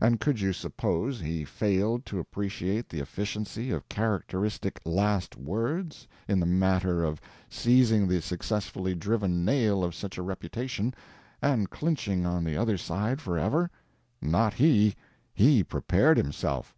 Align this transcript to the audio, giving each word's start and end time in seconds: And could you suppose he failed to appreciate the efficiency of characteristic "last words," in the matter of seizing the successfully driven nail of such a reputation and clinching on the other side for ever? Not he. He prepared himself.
And 0.00 0.20
could 0.20 0.40
you 0.40 0.52
suppose 0.52 1.18
he 1.18 1.44
failed 1.44 2.06
to 2.06 2.20
appreciate 2.20 2.88
the 2.88 3.00
efficiency 3.00 3.72
of 3.72 3.88
characteristic 3.88 4.78
"last 4.84 5.34
words," 5.36 6.06
in 6.28 6.38
the 6.38 6.46
matter 6.46 7.02
of 7.02 7.20
seizing 7.48 8.06
the 8.06 8.22
successfully 8.22 8.94
driven 8.94 9.44
nail 9.44 9.82
of 9.82 9.92
such 9.92 10.16
a 10.16 10.22
reputation 10.22 10.94
and 11.42 11.70
clinching 11.70 12.24
on 12.24 12.44
the 12.44 12.56
other 12.56 12.78
side 12.78 13.20
for 13.20 13.36
ever? 13.36 13.68
Not 14.22 14.54
he. 14.54 14.94
He 15.34 15.64
prepared 15.64 16.18
himself. 16.18 16.72